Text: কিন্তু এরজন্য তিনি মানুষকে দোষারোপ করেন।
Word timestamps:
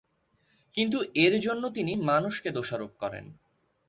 কিন্তু 0.75 0.97
এরজন্য 1.15 1.63
তিনি 1.69 1.93
মানুষকে 2.09 2.49
দোষারোপ 2.51 2.91
করেন। 2.99 3.25